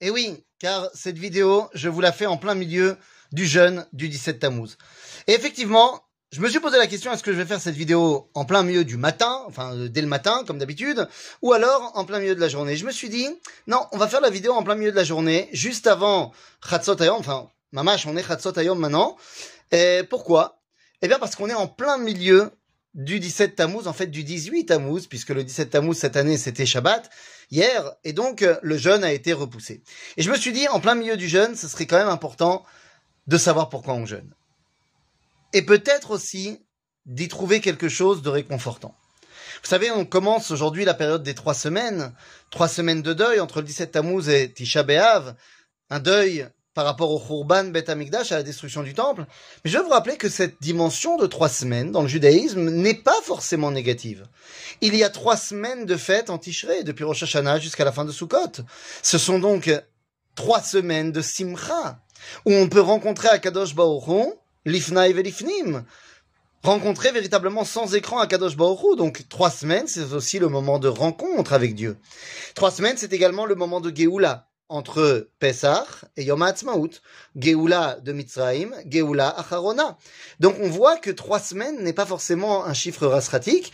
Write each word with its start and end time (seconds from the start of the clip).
Et 0.00 0.10
oui, 0.10 0.44
car 0.58 0.88
cette 0.94 1.18
vidéo, 1.18 1.68
je 1.74 1.88
vous 1.88 2.00
la 2.00 2.12
fais 2.12 2.26
en 2.26 2.38
plein 2.38 2.54
milieu 2.54 2.96
du 3.32 3.46
jeûne 3.46 3.86
du 3.92 4.08
17 4.08 4.40
Tammuz. 4.40 4.76
Et 5.26 5.32
effectivement, 5.32 6.02
je 6.32 6.40
me 6.40 6.48
suis 6.48 6.60
posé 6.60 6.78
la 6.78 6.86
question, 6.86 7.12
est-ce 7.12 7.22
que 7.22 7.32
je 7.32 7.36
vais 7.36 7.44
faire 7.44 7.60
cette 7.60 7.74
vidéo 7.74 8.30
en 8.34 8.44
plein 8.44 8.62
milieu 8.62 8.84
du 8.84 8.96
matin, 8.96 9.42
enfin 9.46 9.74
euh, 9.74 9.88
dès 9.88 10.00
le 10.00 10.06
matin, 10.06 10.44
comme 10.46 10.58
d'habitude, 10.58 11.08
ou 11.42 11.52
alors 11.52 11.92
en 11.96 12.04
plein 12.04 12.20
milieu 12.20 12.34
de 12.34 12.40
la 12.40 12.48
journée? 12.48 12.76
Je 12.76 12.86
me 12.86 12.92
suis 12.92 13.08
dit, 13.08 13.28
non, 13.66 13.84
on 13.92 13.98
va 13.98 14.08
faire 14.08 14.20
la 14.20 14.30
vidéo 14.30 14.52
en 14.52 14.62
plein 14.62 14.74
milieu 14.74 14.92
de 14.92 14.96
la 14.96 15.04
journée, 15.04 15.48
juste 15.52 15.86
avant 15.86 16.32
Chatzot 16.66 17.02
Ayom, 17.02 17.16
enfin, 17.18 17.48
mamash, 17.72 18.06
on 18.06 18.16
est 18.16 18.26
Chatzot 18.26 18.58
Ayom 18.58 18.78
maintenant. 18.78 19.16
Et 19.72 20.02
pourquoi? 20.08 20.62
Eh 21.02 21.08
bien 21.08 21.18
parce 21.18 21.36
qu'on 21.36 21.48
est 21.48 21.54
en 21.54 21.66
plein 21.66 21.98
milieu 21.98 22.50
du 22.94 23.20
17 23.20 23.56
Tammuz, 23.56 23.86
en 23.86 23.92
fait 23.92 24.08
du 24.08 24.24
18 24.24 24.66
Tammuz, 24.66 25.06
puisque 25.08 25.30
le 25.30 25.44
17 25.44 25.70
Tammuz 25.70 25.94
cette 25.96 26.16
année 26.16 26.36
c'était 26.36 26.66
Shabbat, 26.66 27.08
hier, 27.50 27.92
et 28.04 28.12
donc 28.12 28.42
euh, 28.42 28.58
le 28.62 28.76
jeûne 28.76 29.04
a 29.04 29.12
été 29.12 29.32
repoussé. 29.32 29.82
Et 30.16 30.22
je 30.22 30.30
me 30.30 30.36
suis 30.36 30.52
dit, 30.52 30.66
en 30.68 30.80
plein 30.80 30.94
milieu 30.94 31.16
du 31.16 31.28
jeûne, 31.28 31.54
ce 31.54 31.68
serait 31.68 31.86
quand 31.86 31.98
même 31.98 32.08
important 32.08 32.64
de 33.26 33.38
savoir 33.38 33.68
pourquoi 33.68 33.94
on 33.94 34.06
jeûne. 34.06 34.34
Et 35.52 35.62
peut-être 35.62 36.10
aussi 36.10 36.58
d'y 37.06 37.28
trouver 37.28 37.60
quelque 37.60 37.88
chose 37.88 38.22
de 38.22 38.28
réconfortant. 38.28 38.94
Vous 39.62 39.68
savez, 39.68 39.90
on 39.90 40.04
commence 40.04 40.50
aujourd'hui 40.50 40.84
la 40.84 40.94
période 40.94 41.22
des 41.22 41.34
trois 41.34 41.54
semaines, 41.54 42.14
trois 42.50 42.68
semaines 42.68 43.02
de 43.02 43.12
deuil 43.12 43.40
entre 43.40 43.60
le 43.60 43.66
17 43.66 43.92
Tammuz 43.92 44.28
et 44.28 44.52
Tisha 44.52 44.82
B'Av, 44.82 45.36
un 45.90 46.00
deuil 46.00 46.48
par 46.74 46.84
rapport 46.84 47.10
au 47.10 47.18
Khurban 47.18 47.64
Bet 47.64 47.90
Amikdash, 47.90 48.32
à 48.32 48.36
la 48.36 48.42
destruction 48.42 48.82
du 48.82 48.94
temple. 48.94 49.26
Mais 49.64 49.70
je 49.70 49.78
veux 49.78 49.84
vous 49.84 49.90
rappeler 49.90 50.16
que 50.16 50.28
cette 50.28 50.62
dimension 50.62 51.16
de 51.16 51.26
trois 51.26 51.48
semaines 51.48 51.90
dans 51.90 52.02
le 52.02 52.08
judaïsme 52.08 52.70
n'est 52.70 52.94
pas 52.94 53.20
forcément 53.24 53.70
négative. 53.70 54.24
Il 54.80 54.94
y 54.94 55.02
a 55.02 55.10
trois 55.10 55.36
semaines 55.36 55.84
de 55.84 55.96
fête 55.96 56.30
en 56.30 56.38
Tishrei, 56.38 56.84
depuis 56.84 57.04
Rosh 57.04 57.24
Hashanah 57.24 57.58
jusqu'à 57.58 57.84
la 57.84 57.92
fin 57.92 58.04
de 58.04 58.12
Sukkot. 58.12 58.62
Ce 59.02 59.18
sont 59.18 59.40
donc 59.40 59.70
trois 60.36 60.62
semaines 60.62 61.10
de 61.10 61.20
Simcha, 61.20 61.98
où 62.44 62.52
on 62.52 62.68
peut 62.68 62.80
rencontrer 62.80 63.28
Akadosh 63.28 63.74
Baruch 63.74 64.34
l'Ifnaï 64.64 65.12
Velifnim, 65.12 65.84
rencontrer 66.62 67.10
véritablement 67.10 67.64
sans 67.64 67.94
écran 67.94 68.18
Akadosh 68.18 68.56
Baruch 68.56 68.96
Donc 68.96 69.28
trois 69.28 69.50
semaines, 69.50 69.88
c'est 69.88 70.12
aussi 70.12 70.38
le 70.38 70.48
moment 70.48 70.78
de 70.78 70.88
rencontre 70.88 71.52
avec 71.52 71.74
Dieu. 71.74 71.96
Trois 72.54 72.70
semaines, 72.70 72.96
c'est 72.96 73.12
également 73.12 73.46
le 73.46 73.56
moment 73.56 73.80
de 73.80 73.94
Géoula, 73.94 74.49
entre 74.70 75.28
Pesach 75.40 76.04
et 76.16 76.22
Yom 76.22 76.40
HaAtzmaut, 76.42 76.90
Geoula 77.36 77.98
de 78.02 78.12
Mitzrayim, 78.12 78.70
Geoula 78.86 79.28
Acharona. 79.28 79.98
Donc 80.38 80.56
on 80.60 80.68
voit 80.68 80.96
que 80.96 81.10
trois 81.10 81.40
semaines 81.40 81.82
n'est 81.82 81.92
pas 81.92 82.06
forcément 82.06 82.64
un 82.64 82.72
chiffre 82.72 83.06
rasratique, 83.06 83.72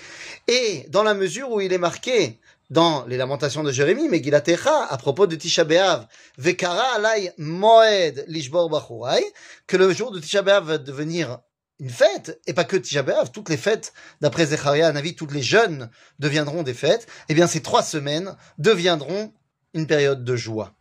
et 0.48 0.86
dans 0.88 1.02
la 1.02 1.14
mesure 1.14 1.52
où 1.52 1.60
il 1.60 1.72
est 1.72 1.78
marqué 1.78 2.40
dans 2.70 3.04
les 3.06 3.18
lamentations 3.18 3.62
de 3.62 3.70
Jérémie, 3.70 4.08
Megilatecha, 4.08 4.86
à 4.88 4.96
propos 4.96 5.26
de 5.26 5.36
Tisha 5.36 5.64
B'Av, 5.64 6.08
Vekara 6.38 6.96
alay 6.96 7.32
moed 7.36 8.24
lishbor 8.26 8.70
bachurai, 8.70 9.22
que 9.66 9.76
le 9.76 9.92
jour 9.92 10.10
de 10.10 10.18
Tisha 10.18 10.42
B'Av 10.42 10.64
va 10.64 10.78
devenir 10.78 11.40
une 11.78 11.90
fête, 11.90 12.40
et 12.46 12.54
pas 12.54 12.64
que 12.64 12.76
Tisha 12.78 13.02
B'Av, 13.02 13.30
toutes 13.30 13.50
les 13.50 13.58
fêtes, 13.58 13.92
d'après 14.22 14.46
Zecharia 14.46 14.90
Navi, 14.92 15.14
toutes 15.14 15.34
les 15.34 15.42
jeunes 15.42 15.90
deviendront 16.18 16.62
des 16.62 16.74
fêtes, 16.74 17.06
eh 17.28 17.34
bien 17.34 17.46
ces 17.46 17.60
trois 17.60 17.82
semaines 17.82 18.34
deviendront 18.56 19.34
une 19.74 19.86
période 19.86 20.24
de 20.24 20.36
joie. 20.36 20.72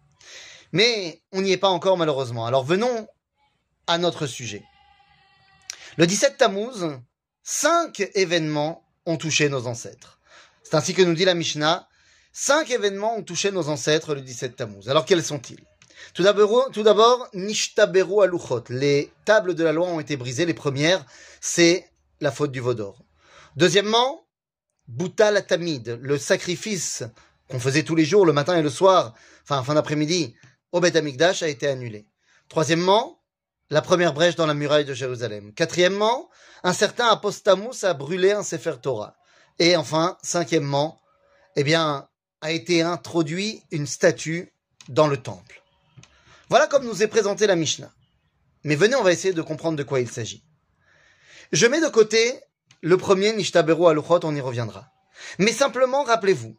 Mais 0.75 1.21
on 1.31 1.41
n'y 1.41 1.53
est 1.53 1.57
pas 1.57 1.69
encore 1.69 1.95
malheureusement. 1.95 2.45
Alors 2.45 2.65
venons 2.65 3.07
à 3.87 3.97
notre 3.97 4.27
sujet. 4.27 4.61
Le 5.95 6.05
17 6.05 6.35
Tammuz, 6.35 6.99
cinq 7.43 8.01
événements 8.13 8.85
ont 9.05 9.15
touché 9.15 9.47
nos 9.47 9.67
ancêtres. 9.67 10.19
C'est 10.63 10.75
ainsi 10.75 10.93
que 10.93 11.01
nous 11.01 11.13
dit 11.13 11.23
la 11.23 11.33
Mishnah. 11.33 11.87
Cinq 12.33 12.71
événements 12.71 13.15
ont 13.15 13.23
touché 13.23 13.51
nos 13.51 13.69
ancêtres 13.69 14.15
le 14.15 14.19
17 14.19 14.57
Tammuz. 14.57 14.89
Alors 14.89 15.05
quels 15.05 15.23
sont-ils? 15.23 15.63
Tout 16.13 16.23
d'abord, 16.23 17.29
Nishtaberu 17.33 18.23
aluchot. 18.23 18.65
Les 18.67 19.13
tables 19.23 19.55
de 19.55 19.63
la 19.63 19.71
loi 19.71 19.87
ont 19.87 20.01
été 20.01 20.17
brisées. 20.17 20.45
Les 20.45 20.53
premières, 20.53 21.05
c'est 21.39 21.89
la 22.19 22.33
faute 22.33 22.51
du 22.51 22.59
Vaudor. 22.59 23.01
Deuxièmement, 23.55 24.27
Bouta 24.89 25.41
Tamid, 25.41 25.99
le 26.02 26.17
sacrifice 26.17 27.05
qu'on 27.49 27.61
faisait 27.61 27.83
tous 27.83 27.95
les 27.95 28.03
jours, 28.03 28.25
le 28.25 28.33
matin 28.33 28.58
et 28.58 28.61
le 28.61 28.69
soir, 28.69 29.14
enfin 29.43 29.64
fin 29.64 29.75
d'après-midi, 29.75 30.35
au 30.75 30.83
a 30.83 31.47
été 31.47 31.67
annulé. 31.67 32.05
Troisièmement, 32.49 33.21
la 33.69 33.81
première 33.81 34.13
brèche 34.13 34.36
dans 34.36 34.45
la 34.45 34.53
muraille 34.53 34.83
de 34.83 34.93
Jérusalem. 34.93 35.53
Quatrièmement, 35.53 36.30
un 36.63 36.73
certain 36.73 37.08
apostamus 37.08 37.86
a 37.86 37.93
brûlé 37.93 38.33
un 38.33 38.43
Sefer 38.43 38.75
Torah. 38.81 39.15
Et 39.58 39.77
enfin, 39.77 40.17
cinquièmement, 40.21 40.99
eh 41.55 41.64
bien, 41.64 42.09
a 42.41 42.52
été 42.52 42.81
introduit 42.81 43.64
une 43.71 43.87
statue 43.87 44.53
dans 44.89 45.08
le 45.08 45.15
temple. 45.15 45.64
Voilà 46.49 46.67
comme 46.67 46.85
nous 46.85 47.02
est 47.02 47.08
présenté 47.08 47.47
la 47.47 47.55
Mishnah. 47.55 47.93
Mais 48.65 48.75
venez, 48.75 48.95
on 48.95 49.03
va 49.03 49.14
essayer 49.14 49.33
de 49.33 49.41
comprendre 49.41 49.77
de 49.77 49.83
quoi 49.83 50.02
il 50.02 50.11
s'agit. 50.11 50.43
Je 51.53 51.67
mets 51.67 51.80
de 51.80 51.87
côté 51.87 52.37
le 52.81 52.97
premier 52.97 53.31
Nishtaberu 53.31 53.87
Aluchot, 53.87 54.25
on 54.25 54.35
y 54.35 54.41
reviendra. 54.41 54.91
Mais 55.39 55.53
simplement, 55.53 56.03
rappelez-vous, 56.03 56.58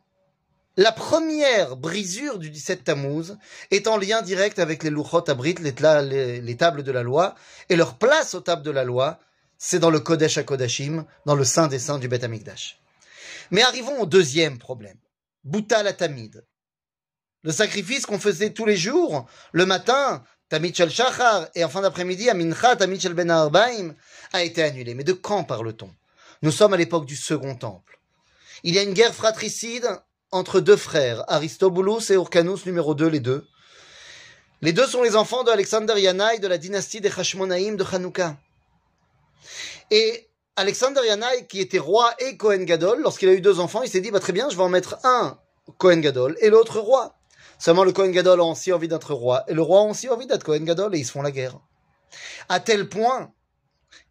la 0.76 0.92
première 0.92 1.76
brisure 1.76 2.38
du 2.38 2.50
17 2.50 2.84
Tammuz 2.84 3.36
est 3.70 3.86
en 3.86 3.96
lien 3.96 4.22
direct 4.22 4.58
avec 4.58 4.82
les 4.82 4.90
Luchot 4.90 5.28
Abrit, 5.30 5.54
les, 5.54 6.40
les, 6.40 6.56
tables 6.56 6.82
de 6.82 6.92
la 6.92 7.02
loi, 7.02 7.34
et 7.68 7.76
leur 7.76 7.96
place 7.96 8.34
aux 8.34 8.40
tables 8.40 8.62
de 8.62 8.70
la 8.70 8.84
loi, 8.84 9.18
c'est 9.58 9.78
dans 9.78 9.90
le 9.90 10.00
Kodesh 10.00 10.36
HaKodashim, 10.36 11.06
dans 11.24 11.34
le 11.34 11.44
Saint 11.44 11.68
des 11.68 11.78
Saints 11.78 11.98
du 11.98 12.08
Bet 12.08 12.24
Amikdash. 12.24 12.78
Mais 13.50 13.62
arrivons 13.62 14.00
au 14.00 14.06
deuxième 14.06 14.58
problème. 14.58 14.98
Bouta 15.44 15.82
la. 15.82 15.92
Le 17.42 17.52
sacrifice 17.52 18.04
qu'on 18.04 18.18
faisait 18.18 18.50
tous 18.50 18.66
les 18.66 18.76
jours, 18.76 19.26
le 19.52 19.64
matin, 19.66 20.24
Tamid 20.48 20.76
Shel 20.76 20.90
Shachar, 20.90 21.48
et 21.54 21.64
en 21.64 21.68
fin 21.68 21.80
d'après-midi, 21.80 22.28
Amincha, 22.28 22.76
Tamid 22.76 23.00
Shel 23.00 23.14
Ben 23.14 23.30
Arbaim, 23.30 23.94
a 24.32 24.42
été 24.42 24.62
annulé. 24.62 24.94
Mais 24.94 25.04
de 25.04 25.12
quand 25.12 25.44
parle-t-on? 25.44 25.90
Nous 26.42 26.50
sommes 26.50 26.74
à 26.74 26.76
l'époque 26.76 27.06
du 27.06 27.16
Second 27.16 27.54
Temple. 27.54 27.98
Il 28.62 28.74
y 28.74 28.78
a 28.78 28.82
une 28.82 28.92
guerre 28.92 29.14
fratricide 29.14 29.88
entre 30.32 30.60
deux 30.60 30.76
frères, 30.76 31.24
Aristobulus 31.28 32.10
et 32.10 32.14
Urcanus 32.14 32.66
numéro 32.66 32.94
2, 32.94 33.06
les 33.06 33.20
deux. 33.20 33.46
Les 34.62 34.72
deux 34.72 34.86
sont 34.86 35.02
les 35.02 35.16
enfants 35.16 35.44
de 35.44 35.98
Yanaï 35.98 36.40
de 36.40 36.48
la 36.48 36.58
dynastie 36.58 37.00
des 37.00 37.10
Hashmonaïm 37.10 37.76
de 37.76 37.84
Hanouka. 37.84 38.36
Et 39.90 40.28
Alexander 40.56 41.00
Yanaï, 41.06 41.46
qui 41.46 41.60
était 41.60 41.78
roi 41.78 42.14
et 42.18 42.36
Kohen 42.36 42.64
Gadol, 42.64 43.02
lorsqu'il 43.02 43.28
a 43.28 43.32
eu 43.32 43.40
deux 43.40 43.60
enfants, 43.60 43.82
il 43.82 43.90
s'est 43.90 44.00
dit, 44.00 44.10
bah, 44.10 44.20
très 44.20 44.32
bien, 44.32 44.48
je 44.48 44.56
vais 44.56 44.62
en 44.62 44.68
mettre 44.68 44.98
un 45.04 45.38
Kohen 45.78 46.00
Gadol 46.00 46.36
et 46.40 46.50
l'autre 46.50 46.80
roi. 46.80 47.14
Seulement 47.58 47.84
le 47.84 47.92
Kohen 47.92 48.12
Gadol 48.12 48.40
a 48.40 48.44
aussi 48.44 48.72
envie 48.72 48.88
d'être 48.88 49.14
roi, 49.14 49.44
et 49.48 49.54
le 49.54 49.62
roi 49.62 49.80
a 49.80 49.84
aussi 49.84 50.08
envie 50.08 50.26
d'être 50.26 50.44
Kohen 50.44 50.64
Gadol, 50.64 50.94
et 50.94 50.98
ils 50.98 51.06
se 51.06 51.12
font 51.12 51.22
la 51.22 51.30
guerre. 51.30 51.58
À 52.48 52.60
tel 52.60 52.88
point 52.88 53.32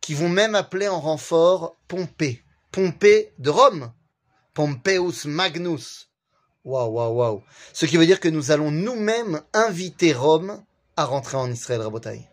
qu'ils 0.01 0.15
vont 0.15 0.29
même 0.29 0.55
appeler 0.55 0.87
en 0.87 0.99
renfort 0.99 1.75
Pompée. 1.87 2.43
Pompée 2.71 3.33
de 3.39 3.49
Rome. 3.49 3.91
Pompeius 4.55 5.25
Magnus. 5.25 6.09
Waouh, 6.63 6.91
waouh, 6.91 7.13
waouh. 7.13 7.43
Ce 7.73 7.85
qui 7.85 7.97
veut 7.97 8.05
dire 8.05 8.21
que 8.21 8.29
nous 8.29 8.51
allons 8.51 8.71
nous-mêmes 8.71 9.41
inviter 9.53 10.13
Rome 10.13 10.63
à 10.95 11.03
rentrer 11.03 11.38
en 11.38 11.51
Israël, 11.51 11.81
Rabotai. 11.81 12.27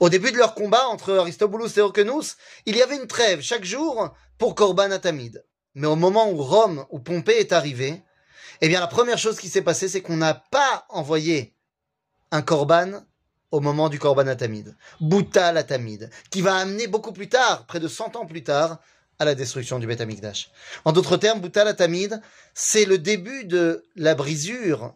Au 0.00 0.08
début 0.08 0.32
de 0.32 0.36
leur 0.36 0.54
combat 0.54 0.86
entre 0.88 1.16
Aristobulus 1.16 1.76
et 1.76 1.80
Orkenus, 1.80 2.36
il 2.66 2.76
y 2.76 2.82
avait 2.82 2.96
une 2.96 3.06
trêve 3.06 3.40
chaque 3.40 3.64
jour 3.64 4.12
pour 4.38 4.56
Corban 4.56 4.90
Atamid. 4.90 5.44
Mais 5.74 5.86
au 5.86 5.96
moment 5.96 6.30
où 6.30 6.42
Rome, 6.42 6.84
où 6.90 6.98
Pompée 6.98 7.38
est 7.38 7.52
arrivé, 7.52 8.02
eh 8.60 8.68
bien 8.68 8.80
la 8.80 8.88
première 8.88 9.18
chose 9.18 9.38
qui 9.38 9.48
s'est 9.48 9.62
passée, 9.62 9.88
c'est 9.88 10.02
qu'on 10.02 10.16
n'a 10.16 10.34
pas 10.34 10.84
envoyé 10.88 11.54
un 12.32 12.42
Corban 12.42 13.04
au 13.52 13.60
moment 13.60 13.88
du 13.88 14.00
Corban 14.00 14.26
Atamid. 14.26 14.76
Bouta 15.00 15.52
l'Atamid, 15.52 16.10
qui 16.30 16.42
va 16.42 16.56
amener 16.56 16.88
beaucoup 16.88 17.12
plus 17.12 17.28
tard, 17.28 17.66
près 17.66 17.78
de 17.78 17.88
100 17.88 18.16
ans 18.16 18.26
plus 18.26 18.42
tard, 18.42 18.80
à 19.18 19.24
la 19.24 19.34
destruction 19.34 19.78
du 19.78 19.86
Beth 19.86 20.00
Amikdash. 20.00 20.50
En 20.84 20.92
d'autres 20.92 21.16
termes, 21.16 21.40
Boutal 21.40 21.74
Tamid, 21.74 22.20
c'est 22.54 22.84
le 22.84 22.98
début 22.98 23.44
de 23.44 23.84
la 23.96 24.14
brisure 24.14 24.94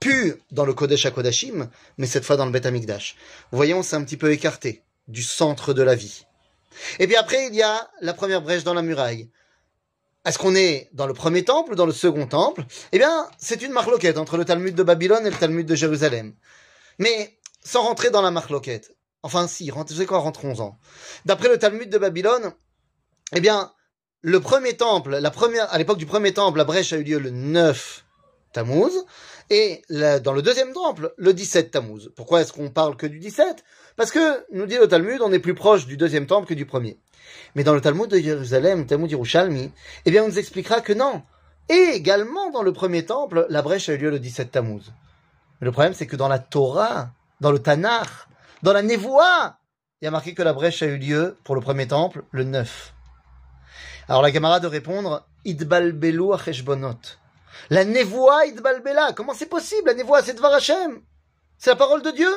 pu 0.00 0.34
dans 0.52 0.64
le 0.64 0.74
Kodesh 0.74 1.06
HaKodashim, 1.06 1.68
mais 1.96 2.06
cette 2.06 2.24
fois 2.24 2.36
dans 2.36 2.46
le 2.46 2.52
Beth 2.52 2.66
Amikdash. 2.66 3.16
Voyons, 3.50 3.82
c'est 3.82 3.96
un 3.96 4.04
petit 4.04 4.16
peu 4.16 4.30
écarté 4.30 4.82
du 5.08 5.22
centre 5.22 5.72
de 5.74 5.82
la 5.82 5.94
vie. 5.94 6.24
Et 6.98 7.06
puis 7.06 7.16
après, 7.16 7.48
il 7.48 7.54
y 7.54 7.62
a 7.62 7.90
la 8.00 8.14
première 8.14 8.42
brèche 8.42 8.62
dans 8.64 8.74
la 8.74 8.82
muraille. 8.82 9.30
Est-ce 10.24 10.38
qu'on 10.38 10.54
est 10.54 10.90
dans 10.92 11.06
le 11.06 11.14
premier 11.14 11.44
temple 11.44 11.72
ou 11.72 11.74
dans 11.74 11.86
le 11.86 11.92
second 11.92 12.26
temple? 12.26 12.64
Eh 12.92 12.98
bien, 12.98 13.28
c'est 13.38 13.62
une 13.62 13.72
marloquette 13.72 14.18
entre 14.18 14.36
le 14.36 14.44
Talmud 14.44 14.74
de 14.74 14.82
Babylone 14.82 15.26
et 15.26 15.30
le 15.30 15.36
Talmud 15.36 15.66
de 15.66 15.74
Jérusalem. 15.74 16.34
Mais 16.98 17.38
sans 17.64 17.82
rentrer 17.82 18.10
dans 18.10 18.22
la 18.22 18.30
marloquette. 18.30 18.94
Enfin, 19.22 19.48
si, 19.48 19.70
vous 19.70 19.86
savez 19.86 20.06
rentrons-en. 20.06 20.78
D'après 21.24 21.48
le 21.48 21.58
Talmud 21.58 21.88
de 21.88 21.98
Babylone, 21.98 22.52
eh 23.34 23.40
bien, 23.40 23.72
le 24.20 24.40
premier 24.40 24.76
temple, 24.76 25.18
la 25.18 25.30
première, 25.30 25.72
à 25.72 25.78
l'époque 25.78 25.98
du 25.98 26.06
premier 26.06 26.32
temple, 26.32 26.58
la 26.58 26.64
brèche 26.64 26.92
a 26.92 26.96
eu 26.96 27.04
lieu 27.04 27.18
le 27.18 27.30
9 27.30 28.04
Tammuz, 28.52 28.92
et 29.50 29.82
dans 30.22 30.32
le 30.32 30.42
deuxième 30.42 30.72
temple, 30.72 31.14
le 31.16 31.32
17 31.32 31.70
Tammuz. 31.70 32.10
Pourquoi 32.16 32.40
est-ce 32.40 32.52
qu'on 32.52 32.70
parle 32.70 32.96
que 32.96 33.06
du 33.06 33.18
17 33.18 33.64
Parce 33.96 34.10
que, 34.10 34.44
nous 34.52 34.66
dit 34.66 34.76
le 34.76 34.88
Talmud, 34.88 35.20
on 35.22 35.32
est 35.32 35.38
plus 35.38 35.54
proche 35.54 35.86
du 35.86 35.96
deuxième 35.96 36.26
temple 36.26 36.46
que 36.46 36.54
du 36.54 36.66
premier. 36.66 36.98
Mais 37.54 37.64
dans 37.64 37.74
le 37.74 37.80
Talmud 37.80 38.08
de 38.08 38.18
Jérusalem, 38.18 38.80
le 38.80 38.86
Talmud 38.86 39.10
Yerushalmi, 39.10 39.72
eh 40.04 40.10
bien, 40.10 40.24
on 40.24 40.28
nous 40.28 40.38
expliquera 40.38 40.80
que 40.80 40.92
non, 40.92 41.22
Et 41.68 41.92
également 41.94 42.50
dans 42.50 42.62
le 42.62 42.72
premier 42.72 43.04
temple, 43.04 43.46
la 43.50 43.62
brèche 43.62 43.88
a 43.88 43.94
eu 43.94 43.98
lieu 43.98 44.10
le 44.10 44.18
17 44.18 44.50
Tammuz. 44.50 44.92
Mais 45.60 45.66
le 45.66 45.72
problème, 45.72 45.94
c'est 45.94 46.06
que 46.06 46.16
dans 46.16 46.28
la 46.28 46.38
Torah, 46.38 47.10
dans 47.40 47.52
le 47.52 47.58
Tanakh, 47.58 48.08
dans 48.62 48.72
la 48.72 48.82
Nevoa, 48.82 49.58
il 50.00 50.04
y 50.04 50.08
a 50.08 50.10
marqué 50.10 50.34
que 50.34 50.42
la 50.42 50.52
brèche 50.52 50.82
a 50.82 50.86
eu 50.86 50.96
lieu 50.98 51.36
pour 51.44 51.54
le 51.54 51.60
premier 51.60 51.86
temple 51.86 52.24
le 52.30 52.44
9. 52.44 52.94
Alors 54.08 54.22
la 54.22 54.32
camarade 54.32 54.62
de 54.62 54.68
répondre, 54.68 55.28
Idbalbelu 55.44 56.32
acheshbonot. 56.32 56.98
La 57.68 57.84
Nevoa 57.84 58.46
Idbalbela. 58.46 59.12
Comment 59.12 59.34
c'est 59.34 59.46
possible? 59.46 59.88
La 59.88 59.94
Nevoa, 59.94 60.22
c'est 60.22 60.34
Dvar 60.34 60.54
Hashem? 60.54 61.02
C'est 61.58 61.70
la 61.70 61.76
parole 61.76 62.02
de 62.02 62.10
Dieu? 62.10 62.30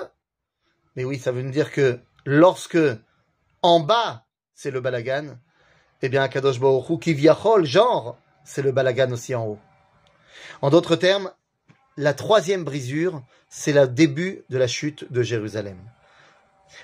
Mais 0.95 1.06
oui, 1.06 1.18
ça 1.18 1.31
veut 1.31 1.41
nous 1.41 1.51
dire 1.51 1.71
que 1.71 2.00
lorsque 2.25 2.77
en 3.62 3.79
bas, 3.79 4.25
c'est 4.53 4.71
le 4.71 4.81
balagan, 4.81 5.38
eh 6.01 6.09
bien, 6.09 6.27
Kadosh 6.27 6.59
Baruch 6.59 7.00
qui 7.00 7.18
genre, 7.63 8.17
c'est 8.44 8.62
le 8.62 8.71
balagan 8.71 9.12
aussi 9.12 9.33
en 9.33 9.45
haut. 9.45 9.59
En 10.62 10.71
d'autres 10.71 10.97
termes, 10.97 11.31
la 11.95 12.13
troisième 12.13 12.65
brisure, 12.65 13.24
c'est 13.47 13.74
le 13.74 13.88
début 13.88 14.44
de 14.50 14.57
la 14.57 14.67
chute 14.67 15.09
de 15.12 15.21
Jérusalem. 15.21 15.77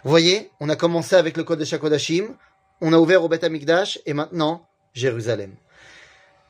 Vous 0.04 0.10
voyez, 0.10 0.52
on 0.60 0.70
a 0.70 0.76
commencé 0.76 1.16
avec 1.16 1.36
le 1.36 1.44
Kodesh 1.44 1.74
HaKodashim, 1.74 2.36
on 2.80 2.94
a 2.94 2.98
ouvert 2.98 3.24
au 3.24 3.30
Beth 3.30 3.44
Amikdash, 3.44 4.00
et 4.06 4.14
maintenant, 4.14 4.67
Jérusalem. 4.98 5.56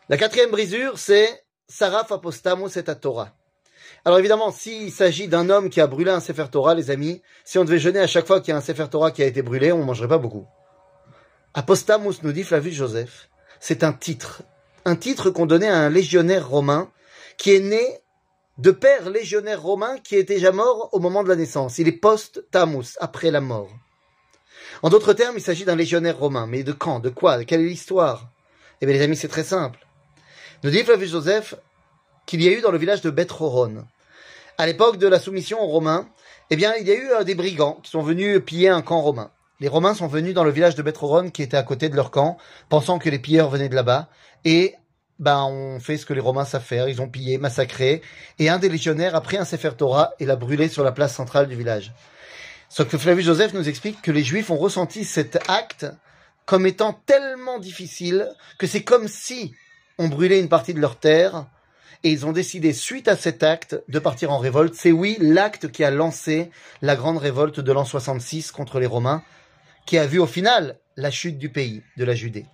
La 0.10 0.18
quatrième 0.18 0.52
brisure, 0.52 0.98
c'est 0.98 1.44
Saraf 1.68 2.12
Apostamos 2.12 2.70
et 2.70 2.84
Torah. 2.84 3.34
Alors 4.06 4.20
évidemment, 4.20 4.52
s'il 4.52 4.92
s'agit 4.92 5.28
d'un 5.28 5.50
homme 5.50 5.70
qui 5.70 5.82
a 5.82 5.88
brûlé 5.88 6.12
un 6.12 6.22
Sefer 6.22 6.46
Torah, 6.50 6.76
les 6.76 6.92
amis, 6.92 7.22
si 7.44 7.58
on 7.58 7.66
devait 7.66 7.80
jeûner 7.80 8.00
à 8.00 8.08
chaque 8.08 8.26
fois 8.26 8.40
qu'il 8.40 8.52
y 8.52 8.56
a 8.56 8.58
un 8.58 8.62
Sefer 8.62 8.88
Torah 8.90 9.12
qui 9.12 9.22
a 9.22 9.26
été 9.26 9.42
brûlé, 9.42 9.72
on 9.72 9.80
ne 9.80 9.84
mangerait 9.84 10.08
pas 10.08 10.18
beaucoup. 10.18 10.46
Apostamus, 11.54 12.24
nous 12.24 12.32
dit 12.32 12.44
Flavius 12.44 12.76
Joseph, 12.76 13.30
c'est 13.60 13.84
un 13.84 13.92
titre. 13.92 14.44
Un 14.86 14.96
titre 14.96 15.30
qu'on 15.30 15.46
donnait 15.46 15.68
à 15.68 15.80
un 15.80 15.90
légionnaire 15.90 16.48
romain 16.48 16.90
qui 17.38 17.54
est 17.54 17.60
né 17.60 18.00
de 18.58 18.72
père 18.72 19.10
légionnaire 19.10 19.62
romain 19.62 19.98
qui 20.04 20.16
est 20.16 20.24
déjà 20.24 20.52
mort 20.52 20.90
au 20.94 21.00
moment 21.00 21.24
de 21.24 21.30
la 21.30 21.36
naissance. 21.36 21.78
Il 21.78 21.88
est 21.88 21.92
post-tamus, 21.92 22.98
après 23.00 23.30
la 23.30 23.42
mort. 23.42 23.70
En 24.84 24.90
d'autres 24.90 25.14
termes, 25.14 25.38
il 25.38 25.42
s'agit 25.42 25.66
d'un 25.66 25.76
légionnaire 25.76 26.18
romain. 26.18 26.48
Mais 26.48 26.64
de 26.64 26.72
quand? 26.72 27.00
De 27.00 27.10
quoi? 27.10 27.44
Quelle 27.44 27.62
est 27.62 27.66
l'histoire? 27.66 28.30
Eh 28.82 28.86
bien, 28.86 28.96
les 28.96 29.02
amis, 29.02 29.16
c'est 29.16 29.28
très 29.28 29.44
simple. 29.44 29.80
Nous 30.64 30.70
dit 30.70 30.84
Flavius 30.84 31.12
Joseph 31.12 31.56
qu'il 32.26 32.44
y 32.44 32.48
a 32.48 32.52
eu 32.52 32.62
dans 32.62 32.72
le 32.72 32.78
village 32.78 33.02
de 33.02 33.10
Beth 33.10 33.32
à 34.58 34.66
l'époque 34.66 34.98
de 34.98 35.08
la 35.08 35.20
soumission 35.20 35.62
aux 35.62 35.68
Romains, 35.68 36.08
eh 36.50 36.56
bien, 36.56 36.74
il 36.80 36.88
y 36.88 36.92
a 36.92 36.96
eu 36.96 37.12
euh, 37.12 37.24
des 37.24 37.36
brigands 37.36 37.80
qui 37.84 37.92
sont 37.92 38.02
venus 38.02 38.42
piller 38.44 38.70
un 38.70 38.82
camp 38.82 39.02
romain. 39.02 39.32
Les 39.60 39.68
Romains 39.68 39.94
sont 39.94 40.08
venus 40.08 40.34
dans 40.34 40.44
le 40.44 40.52
village 40.52 40.76
de 40.76 40.82
Bethroron 40.82 41.30
qui 41.30 41.44
était 41.44 41.58
à 41.58 41.64
côté 41.64 41.90
de 41.90 41.96
leur 41.96 42.12
camp, 42.12 42.38
pensant 42.70 43.00
que 43.00 43.10
les 43.10 43.20
pilleurs 43.20 43.50
venaient 43.50 43.70
de 43.70 43.76
là-bas, 43.76 44.08
et 44.46 44.76
ben 45.20 45.44
on 45.44 45.80
fait 45.80 45.98
ce 45.98 46.06
que 46.06 46.14
les 46.14 46.22
Romains 46.22 46.46
savent 46.46 46.64
faire, 46.64 46.90
ils 46.90 47.02
ont 47.02 47.10
pillé, 47.10 47.38
massacré, 47.38 48.02
et 48.40 48.50
un 48.50 48.60
des 48.60 48.70
légionnaires 48.70 49.16
a 49.16 49.22
pris 49.22 49.38
un 49.38 49.46
Sefer 49.46 49.72
Torah 49.78 50.14
et 50.20 50.26
l'a 50.26 50.36
brûlé 50.36 50.70
sur 50.70 50.84
la 50.84 50.92
place 50.92 51.16
centrale 51.16 51.48
du 51.48 51.56
village. 51.56 51.94
Sauf 52.70 52.88
que 52.88 52.98
Flavius 52.98 53.26
Joseph 53.26 53.54
nous 53.54 53.68
explique 53.68 54.02
que 54.02 54.12
les 54.12 54.24
Juifs 54.24 54.50
ont 54.50 54.58
ressenti 54.58 55.06
cet 55.06 55.40
acte 55.50 55.88
comme 56.48 56.66
étant 56.66 56.94
tellement 57.06 57.60
difficile 57.60 58.34
que 58.58 58.66
c'est 58.66 58.84
comme 58.84 59.08
si 59.08 59.54
on 60.00 60.08
brûlait 60.08 60.40
une 60.40 60.50
partie 60.50 60.74
de 60.74 60.80
leur 60.80 60.98
terre 60.98 61.46
et 62.04 62.10
ils 62.10 62.26
ont 62.26 62.32
décidé, 62.32 62.74
suite 62.74 63.10
à 63.10 63.18
cet 63.18 63.44
acte, 63.44 63.76
de 63.90 64.00
partir 64.00 64.32
en 64.32 64.38
révolte. 64.38 64.74
C'est 64.74 64.94
oui, 64.94 65.18
l'acte 65.20 65.70
qui 65.72 65.84
a 65.84 65.92
lancé 65.92 66.50
la 66.82 66.96
grande 66.96 67.18
révolte 67.18 67.60
de 67.60 67.72
l'an 67.72 67.84
66 67.84 68.52
contre 68.52 68.80
les 68.80 68.86
Romains, 68.86 69.24
qui 69.86 69.98
a 69.98 70.08
vu 70.08 70.20
au 70.20 70.26
final 70.26 70.80
la 70.96 71.12
chute 71.12 71.38
du 71.38 71.50
pays, 71.50 71.84
de 71.98 72.06
la 72.06 72.16
Judée. 72.16 72.46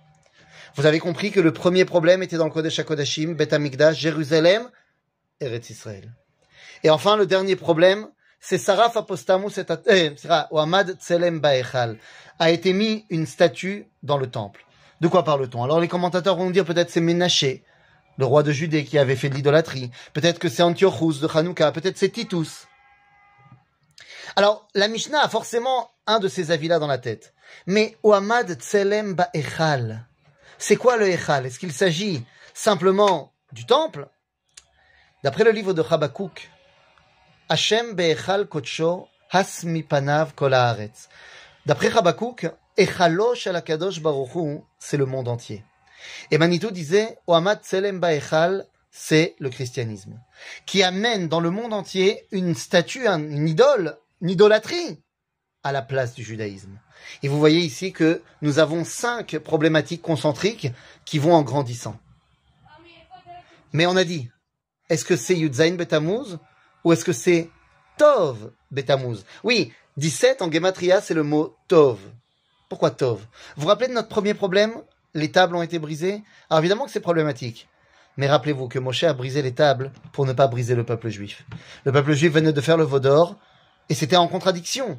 Vous 0.74 0.86
avez 0.86 0.98
compris 0.98 1.30
que 1.30 1.40
le 1.40 1.52
premier 1.52 1.84
problème 1.84 2.22
était 2.22 2.36
dans 2.36 2.46
le 2.46 2.50
Kodesh 2.50 2.80
Beth 3.28 3.52
Amikdash, 3.52 3.96
Jérusalem, 3.96 4.68
Eretz 5.40 5.70
Israël. 5.70 6.12
Et 6.82 6.90
enfin, 6.90 7.16
le 7.16 7.26
dernier 7.26 7.54
problème, 7.54 8.08
c'est 8.46 8.58
Saraf 8.58 8.94
Apostamus 8.98 9.52
et 9.56 9.64
euh, 9.88 10.42
Ohamad 10.50 10.98
Tselem 11.00 11.40
Baechal, 11.40 11.96
a 12.38 12.50
été 12.50 12.74
mis 12.74 13.06
une 13.08 13.24
statue 13.26 13.88
dans 14.02 14.18
le 14.18 14.30
temple. 14.30 14.66
De 15.00 15.08
quoi 15.08 15.24
parle-t-on? 15.24 15.64
Alors 15.64 15.80
les 15.80 15.88
commentateurs 15.88 16.36
vont 16.36 16.50
dire 16.50 16.66
peut-être 16.66 16.90
c'est 16.90 17.00
Ménaché, 17.00 17.64
le 18.18 18.26
roi 18.26 18.42
de 18.42 18.52
Judée 18.52 18.84
qui 18.84 18.98
avait 18.98 19.16
fait 19.16 19.30
de 19.30 19.34
l'idolâtrie. 19.34 19.90
Peut-être 20.12 20.38
que 20.38 20.50
c'est 20.50 20.62
Antiochus 20.62 21.20
de 21.22 21.28
Hanouka, 21.34 21.72
peut-être 21.72 21.96
c'est 21.96 22.10
Titus. 22.10 22.66
Alors, 24.36 24.68
la 24.74 24.88
Mishnah 24.88 25.22
a 25.22 25.28
forcément 25.30 25.92
un 26.06 26.18
de 26.18 26.28
ces 26.28 26.50
avis-là 26.50 26.78
dans 26.78 26.86
la 26.86 26.98
tête. 26.98 27.32
Mais 27.66 27.96
Ohamad 28.02 28.60
Tselem 28.60 29.14
Ba'echal, 29.14 30.06
c'est 30.58 30.76
quoi 30.76 30.98
le 30.98 31.08
Echal 31.08 31.46
Est-ce 31.46 31.58
qu'il 31.58 31.72
s'agit 31.72 32.22
simplement 32.52 33.32
du 33.52 33.64
temple? 33.64 34.06
D'après 35.22 35.44
le 35.44 35.50
livre 35.50 35.72
de 35.72 35.82
Habakkuk, 35.88 36.50
Hashem 37.54 37.94
Be'echal 37.94 38.48
Kocho 38.48 39.06
Hasmi 39.30 39.84
Panav 39.84 40.34
Kol 40.34 40.56
D'après 41.66 41.96
Habakkuk, 41.96 42.48
Echalo 42.76 43.36
Shalakadosh 43.36 44.00
Baruchu, 44.02 44.58
c'est 44.80 44.96
le 44.96 45.06
monde 45.06 45.28
entier. 45.28 45.62
Et 46.32 46.38
Manitou 46.38 46.72
disait, 46.72 47.16
Ohamad 47.28 47.62
Tselem 47.62 48.00
Ba'echal, 48.00 48.66
c'est 48.90 49.36
le 49.38 49.50
christianisme, 49.50 50.18
qui 50.66 50.82
amène 50.82 51.28
dans 51.28 51.38
le 51.38 51.50
monde 51.50 51.72
entier 51.72 52.26
une 52.32 52.56
statue, 52.56 53.06
une 53.06 53.46
idole, 53.46 53.98
une 54.20 54.30
idolâtrie 54.30 55.00
à 55.62 55.70
la 55.70 55.82
place 55.82 56.12
du 56.12 56.24
judaïsme. 56.24 56.80
Et 57.22 57.28
vous 57.28 57.38
voyez 57.38 57.60
ici 57.60 57.92
que 57.92 58.20
nous 58.42 58.58
avons 58.58 58.82
cinq 58.82 59.38
problématiques 59.38 60.02
concentriques 60.02 60.72
qui 61.04 61.20
vont 61.20 61.34
en 61.34 61.42
grandissant. 61.42 62.00
Mais 63.72 63.86
on 63.86 63.94
a 63.94 64.02
dit, 64.02 64.28
est-ce 64.90 65.04
que 65.04 65.14
c'est 65.14 65.36
Yudzain 65.36 65.76
Betamuz 65.76 66.40
ou 66.84 66.92
est-ce 66.92 67.04
que 67.04 67.12
c'est 67.12 67.50
Tov 67.98 68.52
Betamuz? 68.70 69.24
Oui, 69.42 69.72
17 69.96 70.42
en 70.42 70.50
Gematria, 70.50 71.00
c'est 71.00 71.14
le 71.14 71.22
mot 71.22 71.56
Tov. 71.68 71.98
Pourquoi 72.68 72.90
Tov? 72.90 73.20
Vous 73.56 73.62
vous 73.62 73.68
rappelez 73.68 73.88
de 73.88 73.94
notre 73.94 74.08
premier 74.08 74.34
problème? 74.34 74.74
Les 75.14 75.30
tables 75.30 75.56
ont 75.56 75.62
été 75.62 75.78
brisées? 75.78 76.22
Alors 76.50 76.60
évidemment 76.60 76.84
que 76.84 76.90
c'est 76.90 77.00
problématique. 77.00 77.68
Mais 78.16 78.28
rappelez-vous 78.28 78.68
que 78.68 78.78
Moshe 78.78 79.04
a 79.04 79.12
brisé 79.12 79.42
les 79.42 79.54
tables 79.54 79.92
pour 80.12 80.26
ne 80.26 80.32
pas 80.32 80.46
briser 80.46 80.74
le 80.74 80.84
peuple 80.84 81.08
juif. 81.08 81.44
Le 81.84 81.92
peuple 81.92 82.12
juif 82.12 82.32
venait 82.32 82.52
de 82.52 82.60
faire 82.60 82.76
le 82.76 82.84
veau 82.84 83.00
d'or 83.00 83.36
et 83.88 83.94
c'était 83.94 84.16
en 84.16 84.28
contradiction 84.28 84.98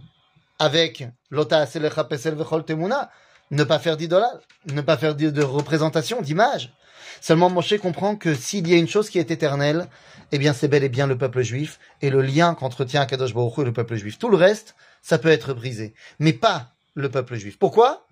avec 0.59 1.05
l'ota 1.29 1.65
temuna, 1.65 3.09
ne 3.51 3.63
pas 3.63 3.80
faire 3.80 3.97
d'idolâtre, 3.97 4.42
ne 4.71 4.81
pas 4.81 4.97
faire 4.97 5.15
de, 5.15 5.44
représentation, 5.44 6.21
d'image. 6.21 6.74
Seulement 7.21 7.50
Moshe 7.50 7.77
comprend 7.77 8.15
que 8.15 8.33
s'il 8.33 8.68
y 8.68 8.74
a 8.74 8.77
une 8.77 8.88
chose 8.88 9.09
qui 9.09 9.19
est 9.19 9.31
éternelle, 9.31 9.88
eh 10.31 10.38
bien 10.38 10.53
c'est 10.53 10.68
bel 10.68 10.83
et 10.83 10.89
bien 10.89 11.07
le 11.07 11.18
peuple 11.18 11.42
juif 11.42 11.80
et 12.01 12.09
le 12.09 12.21
lien 12.21 12.56
qu'entretient 12.56 13.06
Kadosh 13.06 13.33
Baruch 13.33 13.59
et 13.59 13.63
le 13.63 13.74
peuple 13.74 13.96
juif. 13.96 14.19
Tout 14.19 14.29
le 14.29 14.38
reste, 14.38 14.75
ça 15.01 15.17
peut 15.17 15.29
être 15.29 15.53
brisé, 15.53 15.93
mais 16.19 16.34
pas 16.34 16.74
le 16.93 17.10
peuple 17.10 17.36
juif. 17.36 17.58
Pourquoi? 17.58 18.08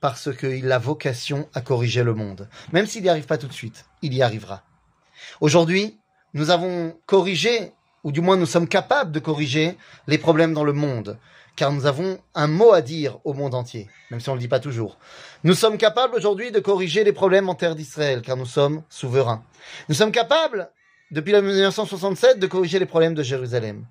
Parce 0.00 0.34
qu'il 0.36 0.70
a 0.70 0.78
vocation 0.78 1.48
à 1.54 1.60
corriger 1.60 2.02
le 2.02 2.14
monde. 2.14 2.48
Même 2.72 2.86
s'il 2.86 3.02
n'y 3.02 3.08
arrive 3.08 3.26
pas 3.26 3.38
tout 3.38 3.48
de 3.48 3.52
suite, 3.52 3.86
il 4.02 4.14
y 4.14 4.22
arrivera. 4.22 4.62
Aujourd'hui, 5.40 5.98
nous 6.34 6.50
avons 6.50 6.98
corrigé, 7.06 7.72
ou 8.04 8.12
du 8.12 8.20
moins 8.20 8.36
nous 8.36 8.46
sommes 8.46 8.68
capables 8.68 9.10
de 9.10 9.18
corriger 9.18 9.76
les 10.06 10.18
problèmes 10.18 10.54
dans 10.54 10.64
le 10.64 10.72
monde 10.72 11.18
car 11.56 11.72
nous 11.72 11.86
avons 11.86 12.18
un 12.34 12.46
mot 12.46 12.72
à 12.72 12.82
dire 12.82 13.18
au 13.24 13.32
monde 13.32 13.54
entier, 13.54 13.88
même 14.10 14.20
si 14.20 14.28
on 14.28 14.32
ne 14.32 14.38
le 14.38 14.42
dit 14.42 14.48
pas 14.48 14.60
toujours. 14.60 14.98
Nous 15.44 15.54
sommes 15.54 15.78
capables 15.78 16.14
aujourd'hui 16.14 16.50
de 16.50 16.58
corriger 16.58 17.04
les 17.04 17.12
problèmes 17.12 17.48
en 17.48 17.54
terre 17.54 17.76
d'Israël, 17.76 18.22
car 18.22 18.36
nous 18.36 18.46
sommes 18.46 18.82
souverains. 18.88 19.44
Nous 19.88 19.94
sommes 19.94 20.10
capables, 20.10 20.70
depuis 21.10 21.32
la 21.32 21.42
1967, 21.42 22.40
de 22.40 22.46
corriger 22.46 22.78
les 22.78 22.86
problèmes 22.86 23.14
de 23.14 23.22
Jérusalem. 23.22 23.86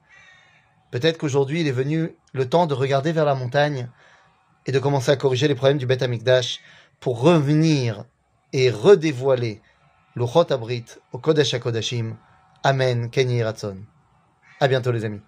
Peut-être 0.91 1.17
qu'aujourd'hui, 1.17 1.61
il 1.61 1.67
est 1.67 1.71
venu 1.71 2.15
le 2.33 2.49
temps 2.49 2.67
de 2.67 2.73
regarder 2.73 3.11
vers 3.11 3.25
la 3.25 3.35
montagne 3.35 3.89
et 4.65 4.71
de 4.71 4.79
commencer 4.79 5.11
à 5.11 5.15
corriger 5.15 5.47
les 5.47 5.55
problèmes 5.55 5.77
du 5.77 5.85
Beth 5.85 6.03
Amikdash 6.03 6.59
pour 6.99 7.21
revenir 7.21 8.05
et 8.51 8.69
redévoiler 8.69 9.61
le 10.15 10.25
Chot 10.27 10.51
Abrit 10.51 10.85
au 11.11 11.17
Kodesh 11.17 11.53
HaKodashim. 11.53 12.15
Amen. 12.63 13.09
Kenyi 13.09 13.43
Ratzon. 13.43 13.77
À 14.63 14.69
bientôt, 14.69 14.93
les 14.93 15.03
amis. 15.03 15.19